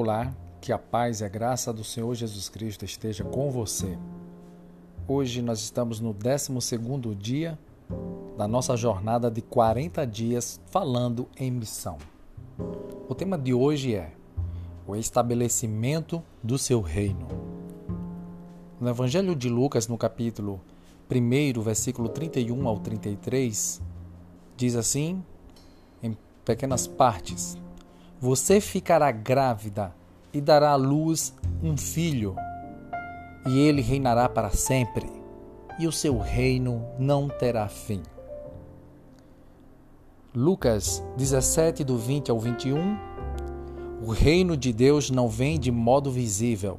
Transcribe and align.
Olá, 0.00 0.32
que 0.60 0.70
a 0.70 0.78
paz 0.78 1.20
e 1.20 1.24
a 1.24 1.28
graça 1.28 1.72
do 1.72 1.82
Senhor 1.82 2.14
Jesus 2.14 2.48
Cristo 2.48 2.84
esteja 2.84 3.24
com 3.24 3.50
você. 3.50 3.98
Hoje 5.08 5.42
nós 5.42 5.58
estamos 5.58 5.98
no 5.98 6.14
12 6.14 7.16
dia 7.16 7.58
da 8.36 8.46
nossa 8.46 8.76
jornada 8.76 9.28
de 9.28 9.42
40 9.42 10.06
dias 10.06 10.60
falando 10.70 11.28
em 11.36 11.50
missão. 11.50 11.98
O 13.08 13.12
tema 13.12 13.36
de 13.36 13.52
hoje 13.52 13.96
é 13.96 14.12
o 14.86 14.94
estabelecimento 14.94 16.22
do 16.44 16.56
seu 16.58 16.80
reino. 16.80 17.26
No 18.80 18.88
Evangelho 18.88 19.34
de 19.34 19.48
Lucas, 19.48 19.88
no 19.88 19.98
capítulo 19.98 20.60
1, 21.10 21.60
versículo 21.60 22.08
31 22.08 22.68
ao 22.68 22.78
33, 22.78 23.82
diz 24.56 24.76
assim, 24.76 25.24
em 26.00 26.16
pequenas 26.44 26.86
partes: 26.86 27.58
você 28.20 28.60
ficará 28.60 29.12
grávida 29.12 29.94
e 30.32 30.40
dará 30.40 30.70
à 30.70 30.76
luz 30.76 31.32
um 31.62 31.76
filho, 31.76 32.34
e 33.46 33.58
ele 33.60 33.80
reinará 33.80 34.28
para 34.28 34.50
sempre, 34.50 35.06
e 35.78 35.86
o 35.86 35.92
seu 35.92 36.18
reino 36.18 36.84
não 36.98 37.28
terá 37.28 37.68
fim. 37.68 38.02
Lucas 40.34 41.02
17, 41.16 41.84
do 41.84 41.96
20 41.96 42.30
ao 42.30 42.38
21. 42.38 42.98
O 44.04 44.12
reino 44.12 44.56
de 44.56 44.72
Deus 44.72 45.10
não 45.10 45.28
vem 45.28 45.58
de 45.58 45.70
modo 45.70 46.10
visível, 46.10 46.78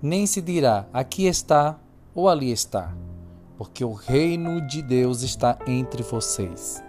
nem 0.00 0.26
se 0.26 0.40
dirá 0.40 0.86
aqui 0.92 1.26
está 1.26 1.78
ou 2.14 2.28
ali 2.28 2.50
está, 2.50 2.92
porque 3.56 3.84
o 3.84 3.92
reino 3.92 4.60
de 4.66 4.82
Deus 4.82 5.22
está 5.22 5.58
entre 5.66 6.02
vocês. 6.02 6.82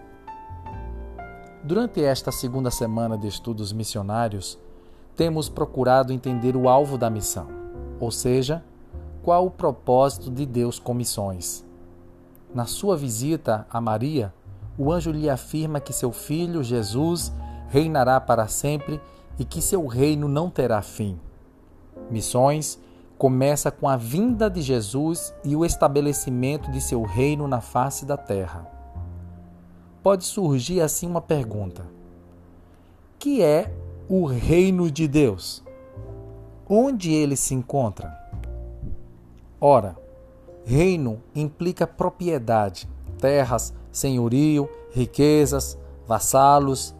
Durante 1.65 2.03
esta 2.03 2.29
segunda 2.29 2.69
semana 2.69 3.17
de 3.17 3.25
estudos 3.25 3.71
missionários, 3.71 4.59
temos 5.15 5.47
procurado 5.47 6.11
entender 6.11 6.57
o 6.57 6.67
alvo 6.67 6.97
da 6.97 7.09
missão, 7.09 7.47
ou 8.01 8.11
seja, 8.11 8.61
qual 9.21 9.45
o 9.45 9.51
propósito 9.51 10.29
de 10.29 10.45
Deus 10.45 10.77
com 10.77 10.93
missões. 10.93 11.65
Na 12.53 12.65
sua 12.65 12.97
visita 12.97 13.65
a 13.69 13.79
Maria, 13.79 14.33
o 14.77 14.91
anjo 14.91 15.09
lhe 15.09 15.29
afirma 15.29 15.79
que 15.79 15.93
seu 15.93 16.11
filho, 16.11 16.61
Jesus, 16.61 17.31
reinará 17.69 18.19
para 18.19 18.45
sempre 18.49 18.99
e 19.39 19.45
que 19.45 19.61
seu 19.61 19.87
reino 19.87 20.27
não 20.27 20.49
terá 20.49 20.81
fim. 20.81 21.17
Missões 22.11 22.77
começa 23.17 23.71
com 23.71 23.87
a 23.87 23.95
vinda 23.95 24.49
de 24.49 24.61
Jesus 24.61 25.33
e 25.45 25.55
o 25.55 25.63
estabelecimento 25.63 26.69
de 26.69 26.81
seu 26.81 27.03
reino 27.03 27.47
na 27.47 27.61
face 27.61 28.05
da 28.05 28.17
terra 28.17 28.72
pode 30.03 30.25
surgir 30.25 30.81
assim 30.81 31.07
uma 31.07 31.21
pergunta: 31.21 31.85
que 33.17 33.41
é 33.41 33.73
o 34.09 34.25
reino 34.25 34.91
de 34.91 35.07
Deus? 35.07 35.63
Onde 36.69 37.11
ele 37.13 37.35
se 37.35 37.55
encontra? 37.55 38.13
Ora, 39.59 39.95
reino 40.65 41.21
implica 41.33 41.87
propriedade, 41.87 42.87
terras, 43.17 43.73
senhorio, 43.91 44.69
riquezas, 44.91 45.77
vassalos, 46.05 46.93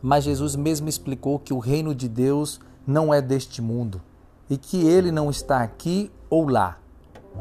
mas 0.00 0.24
Jesus 0.24 0.56
mesmo 0.56 0.88
explicou 0.88 1.38
que 1.38 1.52
o 1.52 1.58
reino 1.58 1.94
de 1.94 2.08
Deus 2.08 2.60
não 2.86 3.12
é 3.12 3.20
deste 3.20 3.60
mundo 3.60 4.00
e 4.48 4.56
que 4.56 4.86
ele 4.86 5.10
não 5.10 5.28
está 5.28 5.62
aqui 5.62 6.10
ou 6.30 6.48
lá, 6.48 6.78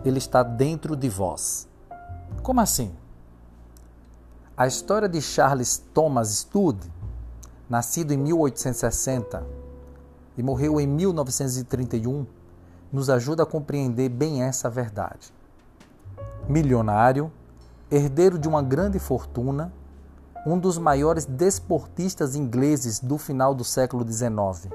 ele 0.04 0.18
está 0.18 0.44
dentro 0.44 0.96
de 0.96 1.08
vós. 1.08 1.68
Como 2.42 2.60
assim? 2.60 2.92
A 4.58 4.66
história 4.66 5.10
de 5.10 5.22
Charles 5.22 5.84
Thomas 5.94 6.30
Studd, 6.30 6.80
nascido 7.70 8.14
em 8.14 8.18
1860 8.18 9.46
e 10.38 10.42
morreu 10.42 10.80
em 10.80 10.88
1931, 10.88 12.26
nos 12.90 13.10
ajuda 13.10 13.44
a 13.44 13.46
compreender 13.46 14.08
bem 14.08 14.44
essa 14.44 14.70
verdade. 14.70 15.34
Milionário, 16.48 17.30
herdeiro 17.92 18.40
de 18.40 18.48
uma 18.48 18.62
grande 18.62 18.98
fortuna, 18.98 19.74
um 20.48 20.58
dos 20.58 20.78
maiores 20.78 21.26
desportistas 21.26 22.34
ingleses 22.34 23.02
do 23.02 23.18
final 23.18 23.54
do 23.54 23.66
século 23.66 24.10
XIX, 24.10 24.72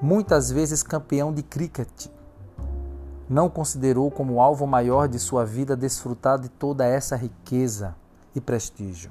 muitas 0.00 0.52
vezes 0.52 0.84
campeão 0.84 1.32
de 1.32 1.42
cricket, 1.42 2.06
não 3.28 3.50
considerou 3.50 4.08
como 4.08 4.40
alvo 4.40 4.68
maior 4.68 5.08
de 5.08 5.18
sua 5.18 5.44
vida 5.44 5.76
desfrutar 5.76 6.38
de 6.38 6.48
toda 6.48 6.86
essa 6.86 7.16
riqueza 7.16 7.96
e 8.34 8.40
prestígio. 8.40 9.10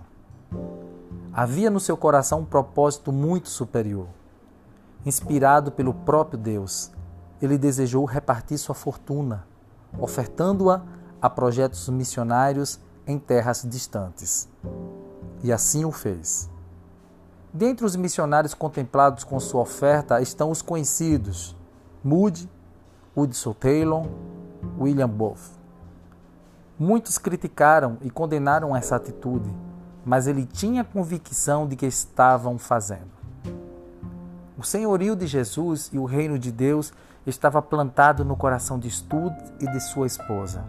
Havia 1.32 1.70
no 1.70 1.80
seu 1.80 1.98
coração 1.98 2.42
um 2.42 2.46
propósito 2.46 3.12
muito 3.12 3.50
superior. 3.50 4.08
Inspirado 5.06 5.72
pelo 5.72 5.94
próprio 5.94 6.38
Deus, 6.38 6.92
ele 7.42 7.58
desejou 7.58 8.06
repartir 8.06 8.58
sua 8.58 8.76
fortuna, 8.76 9.46
ofertando-a 10.00 10.84
a 11.22 11.30
projetos 11.30 11.90
missionários 11.90 12.80
em 13.08 13.18
terras 13.18 13.66
distantes. 13.68 14.48
E 15.44 15.52
assim 15.52 15.86
o 15.86 15.92
fez. 15.92 16.50
Dentre 17.54 17.86
os 17.86 17.96
missionários 17.96 18.54
contemplados 18.54 19.24
com 19.24 19.40
sua 19.40 19.62
oferta 19.62 20.22
estão 20.22 20.50
os 20.50 20.62
conhecidos 20.62 21.56
Moody, 22.04 22.50
Woodson 23.16 23.54
Taylor, 23.54 24.06
William 24.80 25.10
Booth. 25.10 25.62
Muitos 26.78 27.18
criticaram 27.18 27.98
e 28.02 28.10
condenaram 28.10 28.76
essa 28.76 28.96
atitude, 28.96 29.50
mas 30.04 30.28
ele 30.28 30.46
tinha 30.46 30.84
convicção 30.84 31.68
de 31.68 31.76
que 31.76 31.86
estavam 31.86 32.58
fazendo. 32.58 33.14
O 34.58 34.64
senhorio 34.64 35.16
de 35.16 35.28
Jesus 35.28 35.90
e 35.94 36.00
o 36.00 36.06
reino 36.06 36.40
de 36.40 36.52
Deus 36.52 36.92
estava 37.28 37.62
plantado 37.62 38.26
no 38.26 38.36
coração 38.36 38.80
de 38.80 38.90
Stud 38.90 39.36
e 39.60 39.68
de 39.68 39.80
sua 39.80 40.08
esposa. 40.08 40.64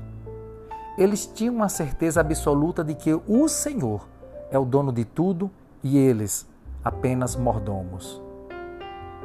Eles 0.97 1.27
tinham 1.27 1.63
a 1.63 1.69
certeza 1.69 2.21
absoluta 2.21 2.85
de 2.85 2.95
que 2.95 3.15
o 3.27 3.49
Senhor 3.49 4.07
é 4.51 4.59
o 4.59 4.65
dono 4.65 4.93
de 4.93 5.05
tudo 5.05 5.51
e 5.83 5.99
eles 5.99 6.47
apenas 6.85 7.35
mordomos. 7.35 8.21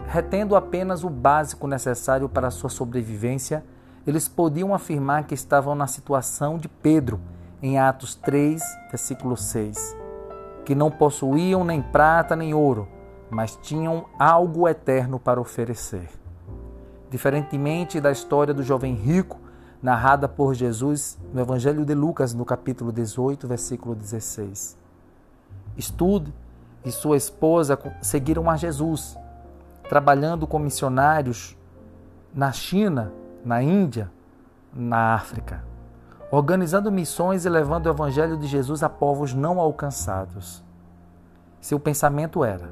Retendo 0.07 0.55
apenas 0.55 1.03
o 1.03 1.09
básico 1.09 1.67
necessário 1.67 2.27
para 2.27 2.49
sua 2.49 2.69
sobrevivência, 2.69 3.63
eles 4.07 4.27
podiam 4.27 4.73
afirmar 4.73 5.25
que 5.25 5.33
estavam 5.33 5.75
na 5.75 5.87
situação 5.87 6.57
de 6.57 6.67
Pedro, 6.67 7.19
em 7.61 7.77
Atos 7.77 8.15
3, 8.15 8.61
versículo 8.89 9.35
6, 9.35 9.95
que 10.65 10.73
não 10.73 10.89
possuíam 10.89 11.63
nem 11.63 11.81
prata 11.81 12.35
nem 12.35 12.53
ouro, 12.53 12.87
mas 13.29 13.57
tinham 13.61 14.05
algo 14.17 14.67
eterno 14.67 15.19
para 15.19 15.41
oferecer. 15.41 16.09
Diferentemente 17.09 17.99
da 17.99 18.11
história 18.11 18.53
do 18.53 18.63
jovem 18.63 18.93
rico, 18.93 19.39
narrada 19.81 20.27
por 20.27 20.53
Jesus 20.53 21.17
no 21.33 21.41
Evangelho 21.41 21.85
de 21.85 21.93
Lucas, 21.93 22.33
no 22.33 22.45
capítulo 22.45 22.91
18, 22.91 23.47
versículo 23.47 23.95
16. 23.95 24.77
Estude 25.77 26.33
e 26.83 26.91
sua 26.91 27.17
esposa 27.17 27.77
seguiram 28.01 28.49
a 28.49 28.55
Jesus, 28.55 29.17
trabalhando 29.87 30.47
com 30.47 30.59
missionários 30.59 31.57
na 32.33 32.51
China 32.51 33.11
na 33.43 33.61
Índia, 33.61 34.11
na 34.73 35.15
África, 35.15 35.63
organizando 36.31 36.91
missões 36.91 37.45
e 37.45 37.49
levando 37.49 37.87
o 37.87 37.89
Evangelho 37.89 38.37
de 38.37 38.47
Jesus 38.47 38.83
a 38.83 38.89
povos 38.89 39.33
não 39.33 39.59
alcançados. 39.59 40.63
Seu 41.59 41.79
pensamento 41.79 42.43
era: 42.43 42.69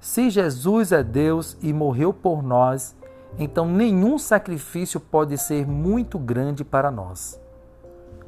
se 0.00 0.30
Jesus 0.30 0.92
é 0.92 1.02
Deus 1.02 1.56
e 1.60 1.72
morreu 1.72 2.12
por 2.12 2.42
nós, 2.42 2.96
então 3.38 3.66
nenhum 3.66 4.18
sacrifício 4.18 4.98
pode 5.00 5.36
ser 5.38 5.66
muito 5.66 6.18
grande 6.18 6.64
para 6.64 6.90
nós. 6.90 7.40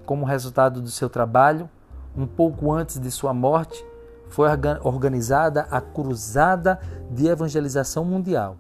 Como 0.05 0.25
resultado 0.25 0.81
do 0.81 0.91
seu 0.91 1.09
trabalho, 1.09 1.69
um 2.17 2.27
pouco 2.27 2.73
antes 2.73 2.99
de 2.99 3.11
sua 3.11 3.33
morte, 3.33 3.85
foi 4.29 4.49
organizada 4.83 5.67
a 5.71 5.81
Cruzada 5.81 6.81
de 7.11 7.27
Evangelização 7.27 8.05
Mundial, 8.05 8.57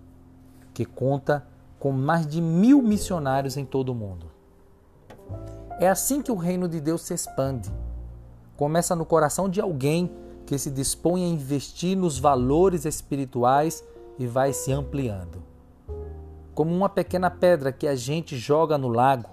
que 0.75 0.85
conta 0.85 1.45
com 1.82 1.90
mais 1.90 2.25
de 2.29 2.40
mil 2.40 2.81
missionários 2.81 3.56
em 3.56 3.64
todo 3.64 3.88
o 3.88 3.94
mundo. 3.94 4.31
É 5.81 5.88
assim 5.88 6.23
que 6.23 6.31
o 6.31 6.37
reino 6.37 6.69
de 6.69 6.81
Deus 6.81 7.02
se 7.02 7.12
expande. 7.12 7.69
Começa 8.56 8.94
no 8.94 9.05
coração 9.05 9.49
de 9.49 9.61
alguém 9.61 10.08
que 10.46 10.56
se 10.56 10.70
dispõe 10.70 11.25
a 11.25 11.29
investir 11.29 11.96
nos 11.96 12.20
valores 12.20 12.84
espirituais 12.84 13.82
e 14.17 14.29
vai 14.29 14.52
se 14.52 14.70
ampliando. 14.70 15.43
Como 16.55 16.73
uma 16.73 16.88
pequena 16.88 17.29
pedra 17.29 17.73
que 17.73 17.88
a 17.88 17.96
gente 17.96 18.37
joga 18.37 18.79
no 18.79 18.87
lago, 18.87 19.31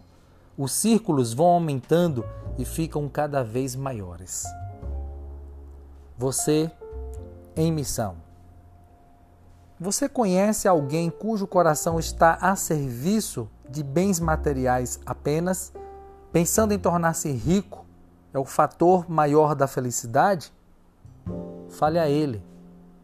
os 0.58 0.72
círculos 0.72 1.36
vão 1.36 1.50
aumentando 1.50 2.26
e 2.58 2.66
ficam 2.66 3.08
cada 3.08 3.44
vez 3.44 3.76
maiores. 3.76 4.44
Você 6.18 6.72
em 7.56 7.72
missão. 7.72 8.29
Você 9.80 10.10
conhece 10.10 10.68
alguém 10.68 11.10
cujo 11.10 11.48
coração 11.48 11.98
está 11.98 12.34
a 12.36 12.54
serviço 12.56 13.50
de 13.70 13.82
bens 13.82 14.20
materiais 14.20 15.00
apenas, 15.06 15.72
pensando 16.34 16.74
em 16.74 16.80
tornar-se 16.80 17.32
rico 17.32 17.86
é 18.34 18.38
o 18.38 18.46
fator 18.46 19.10
maior 19.10 19.56
da 19.56 19.68
felicidade? 19.68 20.54
Fale 21.70 21.98
a 21.98 22.10
ele 22.10 22.44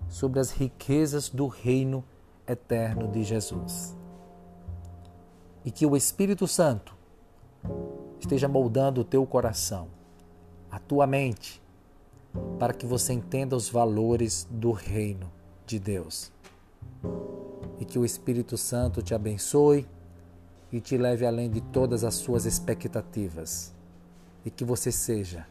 sobre 0.07 0.39
as 0.39 0.51
riquezas 0.51 1.29
do 1.29 1.47
reino 1.47 2.03
eterno 2.47 3.07
de 3.07 3.23
Jesus. 3.23 3.95
E 5.63 5.71
que 5.71 5.85
o 5.85 5.95
Espírito 5.95 6.47
Santo 6.47 6.95
esteja 8.19 8.47
moldando 8.47 9.01
o 9.01 9.05
teu 9.05 9.25
coração, 9.25 9.87
a 10.69 10.77
tua 10.77 11.07
mente, 11.07 11.63
para 12.59 12.73
que 12.73 12.85
você 12.85 13.13
entenda 13.13 13.55
os 13.55 13.69
valores 13.69 14.45
do 14.51 14.71
reino 14.71 15.31
de 15.65 15.79
Deus. 15.79 16.34
E 17.79 17.85
que 17.85 17.99
o 17.99 18.05
Espírito 18.05 18.57
Santo 18.57 19.01
te 19.01 19.13
abençoe 19.13 19.87
e 20.71 20.79
te 20.79 20.97
leve 20.97 21.25
além 21.25 21.49
de 21.49 21.61
todas 21.61 22.03
as 22.03 22.15
suas 22.15 22.45
expectativas. 22.45 23.73
E 24.43 24.49
que 24.49 24.63
você 24.63 24.91
seja 24.91 25.45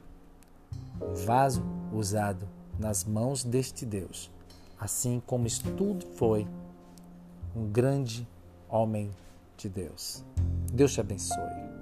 um 1.00 1.14
vaso 1.14 1.62
usado 1.92 2.48
nas 2.78 3.04
mãos 3.04 3.44
deste 3.44 3.84
Deus, 3.84 4.30
assim 4.78 5.22
como 5.26 5.46
tudo 5.76 6.06
foi 6.16 6.46
um 7.54 7.66
grande 7.66 8.26
homem 8.68 9.10
de 9.56 9.68
Deus. 9.68 10.24
Deus 10.72 10.92
te 10.92 11.00
abençoe. 11.00 11.73